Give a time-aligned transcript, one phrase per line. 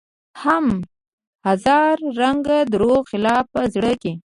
[0.43, 0.65] هم
[1.47, 4.13] هزار رنګه دروغ خلاف په زړه کې